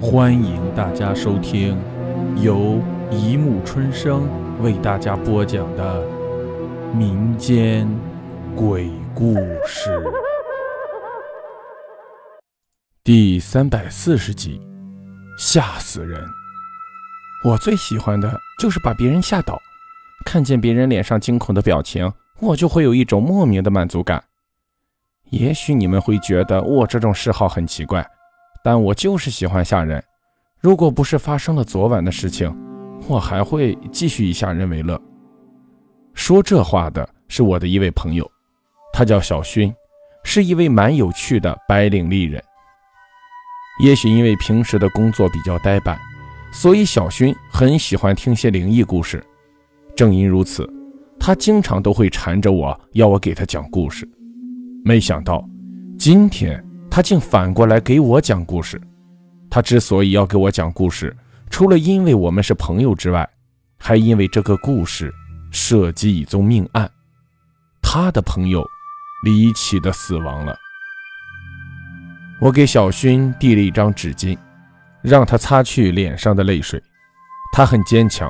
[0.00, 1.76] 欢迎大家收听
[2.40, 4.28] 由一木春生
[4.62, 6.06] 为大家播讲的
[6.94, 7.88] 民间
[8.54, 9.34] 鬼故
[9.66, 10.00] 事
[13.02, 14.60] 第三百四十集，
[15.36, 16.24] 吓死人！
[17.44, 19.60] 我最喜欢的就是把别人吓倒，
[20.24, 24.22] 看见别人脸上惊恐的表情，我就会有一种莫名的满足感。
[25.30, 28.08] 也许你们会觉得我这种嗜好很奇怪。
[28.64, 30.02] 但我就是喜欢吓人，
[30.60, 32.54] 如果不是发生了昨晚的事情，
[33.06, 35.00] 我还会继续以吓人为乐。
[36.14, 38.28] 说这话的是我的一位朋友，
[38.92, 39.72] 他叫小勋，
[40.24, 42.42] 是一位蛮有趣的白领丽人。
[43.82, 45.96] 也许因为平时的工作比较呆板，
[46.52, 49.24] 所以小勋很喜欢听些灵异故事。
[49.94, 50.68] 正因如此，
[51.18, 54.08] 他经常都会缠着我要我给他讲故事。
[54.84, 55.48] 没想到
[55.96, 56.67] 今天。
[56.98, 58.80] 他竟反过来给我讲故事。
[59.48, 61.16] 他之所以要给我讲故事，
[61.48, 63.30] 除了因为我们是朋友之外，
[63.78, 65.14] 还因为这个故事
[65.52, 66.90] 涉及一宗命案。
[67.80, 68.66] 他的朋友
[69.24, 70.56] 离奇的死亡了。
[72.40, 74.36] 我给小勋递了一张纸巾，
[75.00, 76.82] 让他擦去脸上的泪水。
[77.52, 78.28] 他很坚强，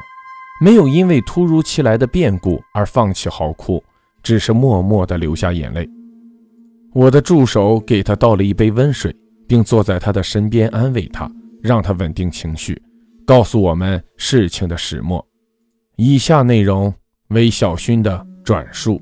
[0.61, 3.83] 没有因为突如其来的变故而放弃嚎哭，
[4.23, 5.89] 只是默默地流下眼泪。
[6.95, 9.15] 我的助手给他倒了一杯温水，
[9.47, 11.31] 并坐在他的身边安慰他，
[11.63, 12.81] 让他稳定情绪，
[13.27, 15.25] 告诉我们事情的始末。
[15.97, 16.93] 以下内容
[17.29, 19.01] 为小勋的转述。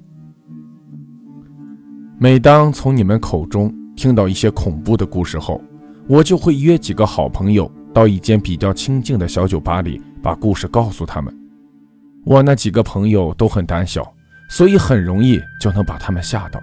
[2.18, 5.62] 每当从你们口中听到一些恐怖的故事后，
[6.08, 11.32] 我就会约几个好朋友到一间比较清静的小酒吧里，把故事告诉他们。
[12.24, 14.12] 我那几个朋友都很胆小，
[14.50, 16.60] 所以很容易就能把他们吓到。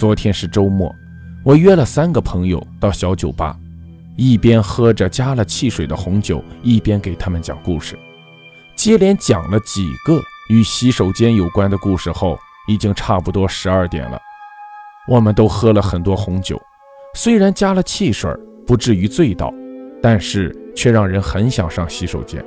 [0.00, 0.96] 昨天是周末，
[1.44, 3.54] 我约了三个朋友到小酒吧，
[4.16, 7.98] 一边喝着加了汽水的红酒，一边给他们讲故事。
[8.74, 14.18] 接连讲了几个与洗手间有关的故事后，已经差不多十二点了。
[15.06, 16.58] 我们都喝了很多红酒，
[17.14, 18.34] 虽然加了汽水，
[18.66, 19.52] 不至于醉倒，
[20.02, 22.42] 但是却让人很想上洗手间。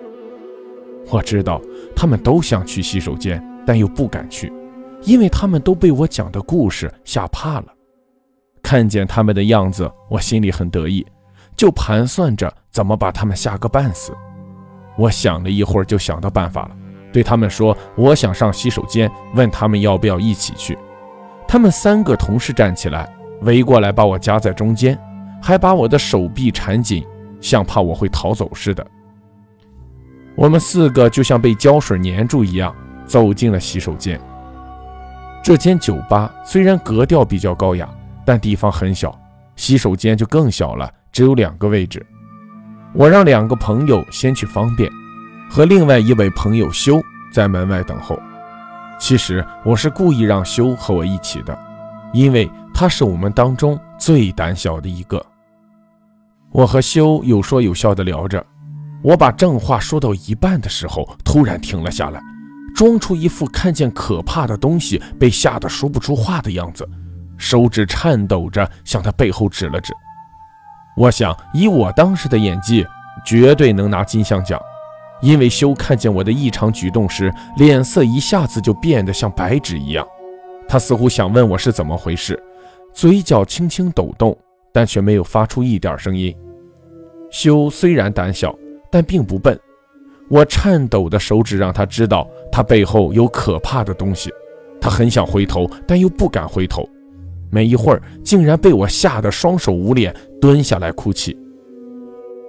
[1.12, 1.62] 我知道
[1.96, 4.52] 他们都想去洗手间，但又不敢去。
[5.06, 7.66] 因为他们都被我讲的故事吓怕了，
[8.62, 11.06] 看见他们的样子，我心里很得意，
[11.56, 14.14] 就盘算着怎么把他们吓个半死。
[14.96, 16.76] 我想了一会儿，就想到办法了，
[17.12, 20.78] 对他们说：“我想上洗手间，问他们要不要一起去。”
[21.48, 23.12] 他们三个同时站起来，
[23.42, 24.98] 围过来把我夹在中间，
[25.42, 27.06] 还把我的手臂缠紧，
[27.42, 28.86] 像怕我会逃走似的。
[30.36, 32.74] 我们四个就像被胶水粘住一样，
[33.06, 34.20] 走进了洗手间。
[35.44, 37.88] 这间酒吧虽然格调比较高雅，
[38.26, 39.14] 但地方很小，
[39.58, 42.04] 洗手间就更小了，只有两个位置。
[42.94, 44.90] 我让两个朋友先去方便，
[45.50, 47.02] 和另外一位朋友修
[47.34, 48.18] 在门外等候。
[48.98, 51.58] 其实我是故意让修和我一起的，
[52.14, 55.24] 因为他是我们当中最胆小的一个。
[56.52, 58.46] 我和修有说有笑的聊着，
[59.02, 62.22] 我把正话说到一半的时候，突然停了下来。
[62.74, 66.88] 装出一副看见可怕的东西被吓得说不出话的样子，
[67.38, 69.94] 手指颤抖着向他背后指了指。
[70.96, 72.86] 我想以我当时的演技，
[73.26, 74.60] 绝对能拿金像奖。
[75.22, 80.06] 因为修看见我的异常举动时，脸色一下子就变得像白纸一样。
[80.68, 82.38] 他似乎想问我是怎么回事，
[82.94, 84.38] 嘴角轻轻抖动，
[84.74, 86.36] 但却没有发出一点声音。
[87.32, 88.54] 修虽然胆小，
[88.92, 89.58] 但并不笨。
[90.30, 94.32] 我颤抖的手指让他知道他背后有可怕的东西，
[94.80, 96.88] 他很想回头，但又不敢回头。
[97.50, 101.36] 没一会儿，竟然被我吓得双手捂脸，蹲下来哭泣。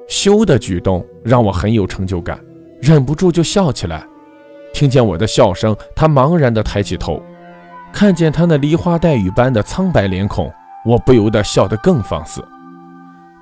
[0.06, 2.38] 修的举动让我很有成就感，
[2.82, 4.04] 忍不住就笑起来。
[4.75, 7.22] 听见我的笑声，他茫然地抬起头，
[7.91, 10.53] 看见他那梨花带雨般的苍白脸孔，
[10.84, 12.47] 我不由得笑得更放肆。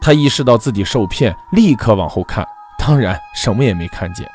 [0.01, 2.47] 他意识到自己受骗，立刻往后看。
[2.79, 4.29] 当然什么也没看见。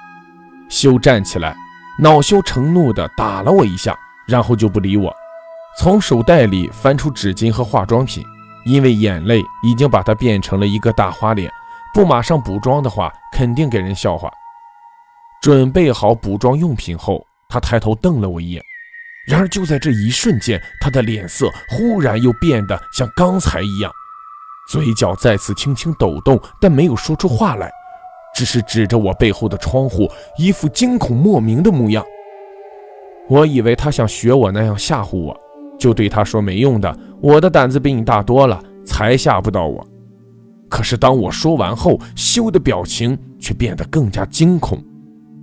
[0.70, 1.56] 修站起来，
[2.00, 3.98] 恼羞成怒地打了我一下，
[4.28, 5.12] 然后就不理我，
[5.80, 8.24] 从手袋里翻出纸巾和化妆品，
[8.66, 11.52] 因为眼泪已经把它变成了一个大花脸，
[11.96, 14.32] 不马上补妆的话，肯定给人笑话。
[15.42, 18.62] 准备好补妆用品后，他抬头瞪了我一眼，
[19.28, 23.92] 然而就在这一瞬间，他的脸色忽然又变得像刚才一样，
[24.70, 27.72] 嘴角再次轻轻抖动，但没有说出话来。
[28.38, 30.08] 只是指着我背后的窗户，
[30.38, 32.06] 一副惊恐莫名的模样。
[33.28, 35.36] 我以为他想学我那样吓唬我，
[35.80, 39.84] 就对他说：“没用的，我的胆子比你大多了，才吓不到我。”
[40.70, 44.80] 可是当我说完后，修的表情却变得更加惊恐，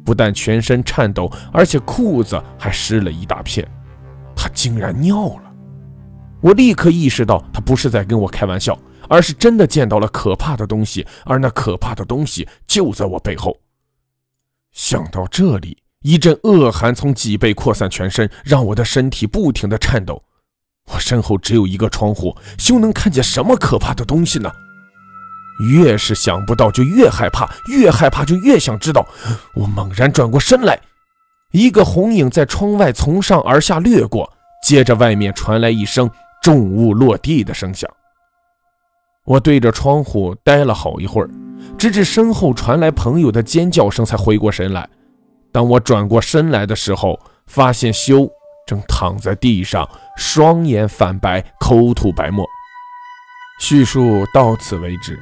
[0.04, 3.66] 不但全身颤抖，而且裤子还湿了一大片。
[4.36, 5.52] 他竟然尿了！
[6.40, 8.78] 我立刻意识到，他不是在跟我开玩笑，
[9.14, 13.56] 而是真的见到了可怕的东西，而那可怕的东西就在我背后。
[14.72, 20.20] 想到这里，一阵恶寒从脊背扩散全身，让我的身体不停的颤抖。
[20.92, 24.50] 我身后只有一个窗户，休能看见什么可怕的东西呢？
[25.70, 29.06] 越是想不到，就越害怕，越害怕就越想知道。
[29.54, 30.76] 我猛然转过身来，
[31.52, 34.28] 一个红影在窗外从上而下掠过，
[34.64, 36.10] 接着外面传来一声
[36.42, 37.88] 重物落地的声响。
[39.24, 41.30] 我对着窗户待了好一会儿，
[41.78, 44.86] 直至身后传来朋友的尖叫声，才回过神来。
[45.50, 48.28] 当我转过身来的时候，发现修
[48.66, 52.44] 正躺在地上，双眼泛白，口吐白沫。
[53.60, 55.18] 叙述到此为止。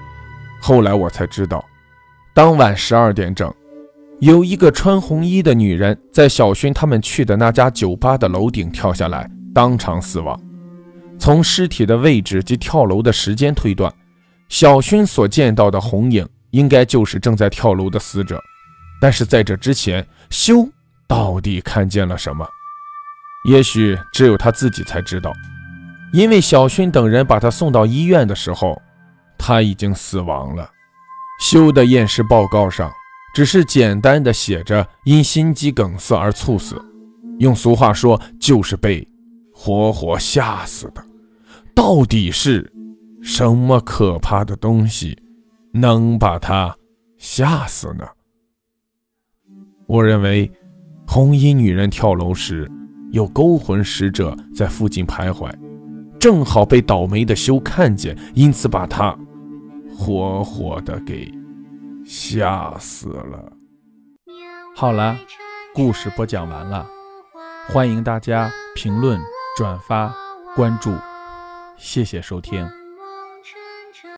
[0.61, 1.65] 后来我才知道，
[2.35, 3.53] 当晚十二点整，
[4.19, 10.41] 有一个穿红衣的女人在小勋他们去的那家酒吧的楼顶跳下来，当场死亡。
[11.23, 13.95] 从尸体的位置及跳楼的时间推断，
[14.49, 18.43] 小勋所见到的红影应该就是正在跳楼的死者。
[19.01, 20.69] 但是在这之前，修
[21.07, 22.45] 到底看见了什么？
[23.45, 25.33] 也许只有他自己才知道，
[26.13, 28.77] 因为小勋等人把他送到医院的时候。
[29.39, 30.69] 他已经死亡了。
[31.41, 32.91] 修的验尸报告上
[33.33, 36.85] 只是简单的写着因心肌梗塞而猝死，
[37.39, 39.07] 用俗话说就是被
[39.55, 41.12] 活活吓死的。
[41.75, 42.73] 到底是
[43.23, 45.17] 什么可怕的东西
[45.73, 46.77] 能把他
[47.19, 48.07] 吓死呢？
[49.87, 50.51] 我认为
[51.07, 52.71] 红衣女人跳楼时
[53.11, 55.53] 有勾魂使者在附近徘徊，
[56.19, 59.17] 正好被倒霉的修看见，因此把她。
[59.95, 61.31] 活活的给
[62.05, 63.53] 吓死了。
[64.75, 65.17] 好了，
[65.75, 66.87] 故事播讲完了，
[67.69, 69.21] 欢迎大家评论、
[69.57, 70.13] 转发、
[70.57, 70.93] 关注，
[71.77, 72.82] 谢谢收听。